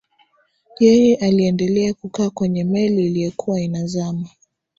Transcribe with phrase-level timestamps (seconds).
[0.79, 4.27] yeye aliendelea kukaa kwenye meli iliyokuwa inazama